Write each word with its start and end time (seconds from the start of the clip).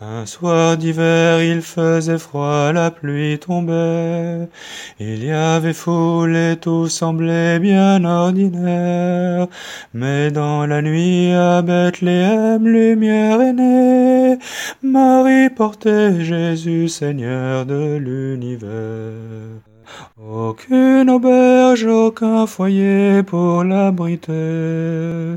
Un 0.00 0.26
soir 0.26 0.76
d'hiver, 0.76 1.40
il 1.42 1.62
faisait 1.62 2.18
froid, 2.18 2.72
la 2.72 2.90
pluie 2.90 3.38
tombait. 3.38 4.48
Il 4.98 5.24
y 5.24 5.30
avait 5.30 5.72
foule 5.72 6.34
et 6.34 6.56
tout 6.60 6.88
semblait 6.88 7.60
bien 7.60 8.04
ordinaire. 8.04 9.46
Mais 9.92 10.32
dans 10.32 10.66
la 10.66 10.82
nuit 10.82 11.32
à 11.32 11.62
Bethléem, 11.62 12.66
lumière 12.66 13.40
est 13.40 13.52
née. 13.52 14.38
Marie 14.82 15.48
portait 15.50 16.24
Jésus, 16.24 16.88
Seigneur 16.88 17.64
de 17.64 17.96
l'univers. 17.96 19.73
Aucune 20.20 21.10
auberge, 21.10 21.84
aucun 21.86 22.46
foyer 22.46 23.22
pour 23.22 23.64
l'abriter. 23.64 25.36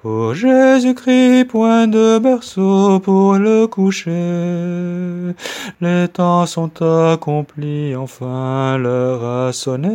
Pour 0.00 0.34
Jésus-Christ, 0.34 1.46
point 1.46 1.86
de 1.86 2.18
berceau 2.18 3.00
pour 3.00 3.34
le 3.34 3.66
coucher. 3.66 5.34
Les 5.80 6.08
temps 6.08 6.46
sont 6.46 6.82
accomplis, 6.82 7.94
enfin 7.96 8.78
l'heure 8.78 9.24
a 9.24 9.52
sonné. 9.52 9.92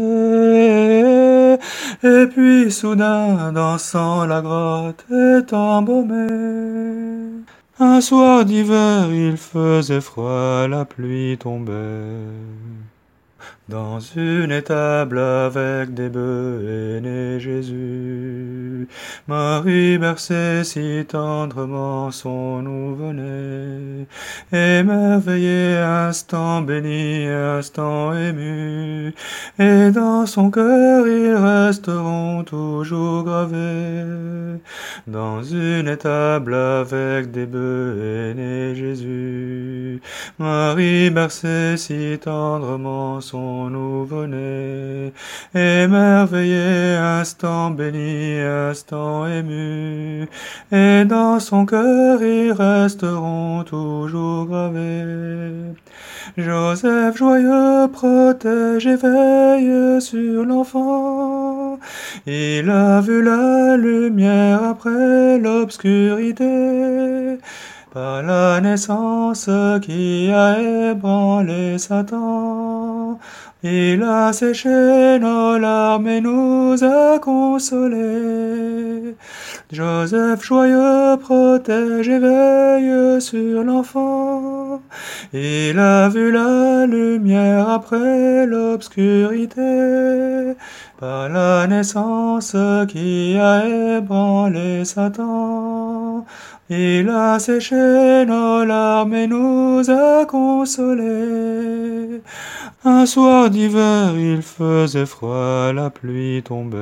Et 2.03 2.25
puis 2.27 2.71
soudain, 2.71 3.52
dansant 3.52 4.25
la 4.25 4.41
grotte 4.41 5.05
est 5.11 5.53
embaumée. 5.53 7.43
Un 7.79 8.02
soir 8.02 8.43
d'hiver, 8.43 9.13
il 9.13 9.38
faisait 9.38 10.02
froid, 10.02 10.67
la 10.67 10.83
pluie 10.83 11.38
tombait. 11.38 11.71
Dans 13.70 13.99
une 13.99 14.53
étable 14.53 15.20
avec 15.20 15.94
des 15.94 16.08
bœufs 16.08 16.63
est 16.66 17.02
né 17.02 17.38
Jésus. 17.38 18.88
Marie 19.27 19.98
berçait 19.98 20.63
si 20.63 21.03
tendrement 21.05 22.09
son 22.11 22.61
nouveau-né. 22.61 24.08
Émerveillé, 24.53 25.80
instant 25.80 26.61
béni, 26.61 27.27
instant 27.27 28.14
ému. 28.14 29.14
Et 29.59 29.91
dans 29.91 30.25
son 30.25 30.50
cœur 30.50 31.06
ils 31.06 31.36
resteront 31.36 32.45
toujours 32.45 33.25
gravés. 33.25 34.61
Dans 35.08 35.44
une 35.44 35.89
étable 35.89 36.53
avec 36.53 37.31
des 37.31 37.45
bœufs 37.45 37.97
est 38.00 38.34
né 38.34 38.75
Jésus. 38.75 40.02
Marie 40.39 41.09
berçait 41.09 41.75
si 41.75 42.17
tendrement 42.22 43.19
son 43.19 43.56
nouveau-né. 43.69 45.11
Émerveillé, 45.53 46.95
instant 46.95 47.72
béni, 47.72 48.39
instant 48.39 49.27
ému, 49.27 50.27
et 50.72 51.05
dans 51.05 51.39
son 51.39 51.66
cœur 51.66 52.22
ils 52.22 52.52
resteront 52.52 53.63
toujours 53.63 54.45
gravés. 54.45 55.73
Joseph 56.38 57.17
joyeux 57.17 57.88
protège 57.91 58.85
et 58.85 58.95
veille 58.95 60.02
sur 60.02 60.45
l'enfant. 60.45 61.80
Il 62.25 62.69
a 62.69 63.02
vu 63.02 63.23
la 63.23 63.78
lumière 63.78 64.63
après 64.63 65.39
l'obscurité 65.39 67.39
par 67.94 68.22
la 68.22 68.61
naissance 68.61 69.50
qui 69.81 70.30
a 70.31 70.91
ébranlé 70.91 71.80
Satan. 71.80 72.77
Il 73.63 74.03
a 74.03 74.31
séché 74.33 75.17
nos 75.19 75.57
larmes 75.57 76.07
et 76.07 76.21
nous 76.21 76.75
a 76.83 77.17
consolés. 77.19 79.15
Joseph 79.71 80.43
joyeux 80.43 81.17
protège 81.19 82.07
et 82.07 82.19
veille 82.19 83.19
sur 83.19 83.63
l'enfant. 83.63 84.81
Il 85.33 85.79
a 85.79 86.07
vu 86.07 86.31
la 86.31 86.85
lumière 86.85 87.69
après 87.69 88.45
l'obscurité, 88.45 90.55
par 90.99 91.27
la 91.27 91.67
naissance 91.67 92.56
qui 92.88 93.38
a 93.38 93.97
ébranlé 93.97 94.85
Satan. 94.85 96.06
Il 96.69 97.09
a 97.09 97.39
séché 97.39 98.25
nos 98.25 98.66
larmes 98.66 99.13
et 99.13 99.28
nous 99.28 99.83
a 99.89 100.25
consolés. 100.25 102.22
Un 102.83 103.05
soir 103.05 103.50
d'hiver, 103.50 104.17
il 104.17 104.41
faisait 104.41 105.06
froid, 105.06 105.72
la 105.73 105.89
pluie 105.89 106.44
tombait. 106.44 106.77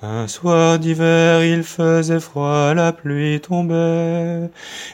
Un 0.00 0.28
soir 0.28 0.78
d'hiver, 0.78 1.42
il 1.42 1.64
faisait 1.64 2.20
froid, 2.20 2.72
la 2.72 2.92
pluie 2.92 3.40
tombait. 3.40 4.48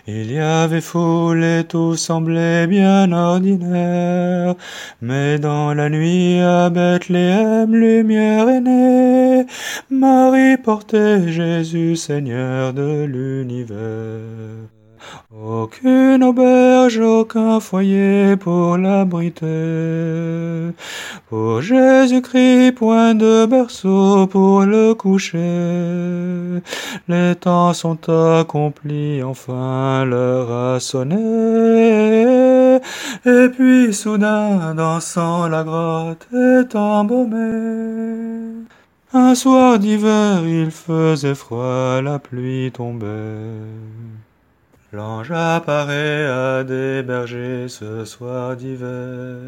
Il 0.07 0.33
y 0.33 0.39
avait 0.39 0.81
foule 0.81 1.45
et 1.45 1.65
tout 1.65 1.95
semblait 1.95 2.67
bien 2.67 3.13
ordinaire. 3.13 4.55
Mais 5.03 5.39
dans 5.39 5.75
la 5.75 5.91
nuit 5.91 6.41
à 6.41 6.71
Bethléem, 6.71 7.75
lumière 7.75 8.49
est 8.49 8.61
née. 8.63 9.47
Marie 9.91 10.57
portait 10.57 11.29
Jésus, 11.29 11.97
Seigneur 11.97 12.73
de 12.73 13.05
l'univers. 13.05 14.21
Aucune 15.37 16.23
auberge, 16.23 16.99
aucun 16.99 17.61
foyer 17.61 18.37
pour 18.37 18.79
l'abriter. 18.79 19.45
Pour 21.29 21.61
Jésus-Christ, 21.61 22.73
point 22.73 23.15
de 23.15 23.47
berceau 23.47 24.27
pour 24.27 24.63
le 24.63 24.95
coucher. 24.95 26.63
Les 27.09 27.35
temps 27.35 27.73
sont 27.73 28.09
accomplis, 28.09 29.23
enfin 29.23 30.05
l'heure 30.05 30.51
a 30.53 30.81
sonné. 30.81 31.17
Et 33.27 33.49
puis 33.49 33.93
soudain, 33.93 34.75
dansant 34.75 35.49
la 35.49 35.65
grotte 35.65 36.27
est 36.33 36.75
embaumée. 36.77 38.65
Un 39.13 39.35
soir 39.35 39.79
d'hiver, 39.79 40.43
il 40.45 40.71
faisait 40.73 41.37
froid, 41.37 42.03
la 42.03 42.19
pluie 42.19 42.73
tombait. 42.73 43.07
L'ange 44.95 45.33
apparaît 45.33 46.25
à 46.25 46.63
des 46.63 47.03
bergers 47.03 47.67
ce 47.69 48.05
soir 48.05 48.55
d'hiver, 48.55 49.41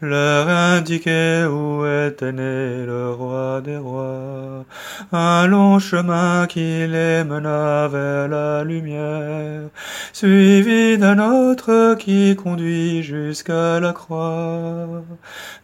leur 0.00 0.48
indiquait 0.48 1.44
où 1.44 1.84
était 1.86 2.32
né 2.32 2.84
le 2.86 3.10
roi 3.10 3.60
des 3.62 3.76
rois, 3.76 4.64
un 5.12 5.46
long 5.46 5.78
chemin 5.78 6.46
qui 6.46 6.86
les 6.86 7.24
mena 7.24 7.88
vers 7.88 8.28
la 8.28 8.64
lumière, 8.64 9.68
suivi 10.12 10.98
d'un 10.98 11.18
autre 11.18 11.94
qui 11.98 12.36
conduit 12.36 13.02
jusqu'à 13.02 13.80
la 13.80 13.92
croix. 13.92 15.02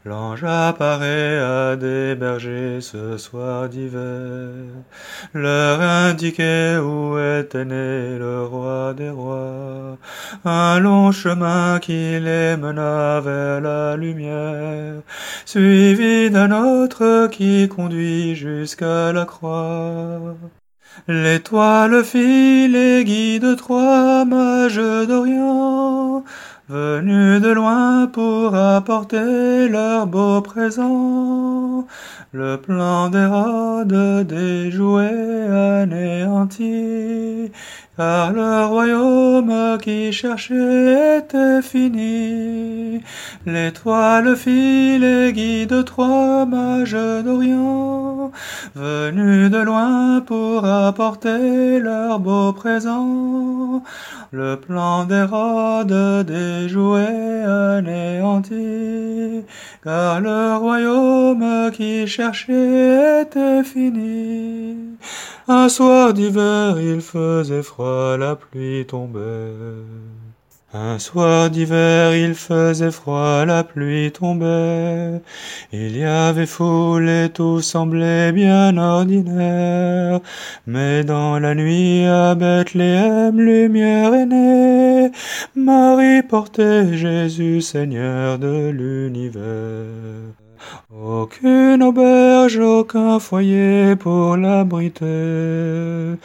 L'ange 0.05 0.45
apparaît 0.45 1.39
à 1.39 1.77
des 1.77 2.15
bergers 2.15 2.81
ce 2.81 3.17
soir 3.19 3.69
d'hiver, 3.69 4.49
leur 5.35 5.81
indiquait 5.81 6.79
où 6.79 7.19
était 7.19 7.65
né 7.65 8.19
le 8.19 8.45
roi 8.45 8.95
des 8.97 9.11
rois, 9.11 9.99
un 10.45 10.79
long 10.79 11.13
chemin 11.13 11.79
qui 11.81 12.19
les 12.21 12.57
mena 12.57 13.21
vers 13.21 13.61
la 13.61 13.97
lumière, 13.97 14.20
suivi 15.45 16.31
d'un 16.31 16.51
autre 16.53 17.29
qui 17.31 17.69
conduit 17.69 18.35
jusqu'à 18.35 19.13
la 19.13 19.25
croix. 19.25 20.37
L'étoile 21.09 22.05
fit 22.05 22.69
les 22.69 23.05
guides 23.05 23.57
trois 23.57 24.25
mages 24.25 25.07
d'Orient, 25.09 26.25
venus 26.69 27.41
de 27.41 27.51
loin 27.51 28.07
pour 28.07 28.55
apporter 28.55 29.69
leurs 29.69 30.07
beaux 30.07 30.41
présents. 30.41 31.87
Le 32.33 32.59
plan 32.59 33.09
d'Hérode 33.11 34.25
déjoué 34.25 35.09
anéanti, 35.83 37.51
car 37.97 38.33
le 38.33 38.67
royaume 38.67 39.79
qui 39.83 40.13
cherchait 40.13 41.19
était 41.19 41.61
fini. 41.61 43.03
L'étoile 43.47 44.37
fit 44.37 44.97
les 45.01 45.33
guides 45.33 45.85
trois 45.85 46.47
mages 46.47 46.97
d'Orient, 47.25 48.31
venus 48.77 49.51
de 49.51 49.59
loin 49.59 50.21
pour 50.21 50.65
apporter 50.65 51.81
leurs 51.81 52.21
beaux 52.21 52.53
présents. 52.53 53.83
Le 54.31 54.55
plan 54.55 55.05
d'Hérode 55.05 56.25
déjoué 56.25 57.07
anéanti, 57.45 59.43
car 59.83 60.21
le 60.21 60.55
royaume 60.55 61.73
qui 61.73 62.07
cherchait 62.07 62.20
était 62.23 63.65
fini. 63.65 64.77
Un 65.49 65.69
soir 65.69 66.13
d'hiver, 66.13 66.79
il 66.79 67.01
faisait 67.01 67.63
froid, 67.63 68.17
la 68.19 68.37
pluie 68.37 68.85
tombait. 68.87 69.53
Un 70.73 70.99
soir 70.99 71.51
d'hiver, 71.51 72.15
il 72.15 72.35
faisait 72.35 72.91
froid, 72.91 73.45
la 73.47 73.65
pluie 73.65 74.13
tombait. 74.13 75.21
Il 75.73 75.97
y 75.97 76.05
avait 76.05 76.47
foule 76.47 77.09
et 77.09 77.31
tout 77.31 77.61
semblait 77.63 78.33
bien 78.33 78.77
ordinaire. 78.77 80.21
Mais 80.67 81.03
dans 81.03 81.39
la 81.39 81.55
nuit 81.55 82.05
à 82.05 82.35
Bethléem, 82.35 83.41
lumière 83.41 84.13
est 84.15 84.27
née. 84.27 85.11
Marie 85.57 86.23
portait 86.23 86.93
Jésus, 86.93 87.63
Seigneur 87.63 88.39
de 88.39 88.69
l'univers. 88.69 89.41
Aucune 90.93 91.85
auberge, 91.85 92.59
aucun 92.59 93.21
foyer 93.21 93.95
pour 93.95 94.37
l'abriter. 94.37 96.17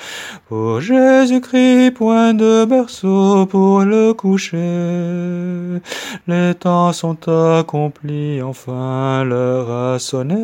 Pour 0.47 0.81
Jésus-Christ, 0.81 1.91
point 1.91 2.33
de 2.33 2.65
berceau 2.65 3.45
pour 3.45 3.81
le 3.81 4.13
coucher. 4.13 4.57
Les 6.27 6.55
temps 6.55 6.91
sont 6.93 7.29
accomplis, 7.29 8.41
enfin 8.41 9.23
l'heure 9.23 9.69
a 9.69 9.99
sonné. 9.99 10.35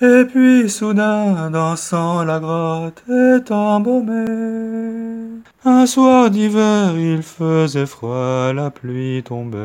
Et 0.00 0.24
puis 0.24 0.70
soudain, 0.70 1.50
dansant 1.50 2.22
la 2.22 2.38
grotte 2.38 3.02
est 3.08 3.50
embaumée. 3.50 5.42
Un 5.64 5.86
soir 5.86 6.30
d'hiver, 6.30 6.96
il 6.96 7.22
faisait 7.22 7.86
froid, 7.86 8.52
la 8.52 8.70
pluie 8.70 9.24
tombait. 9.24 9.58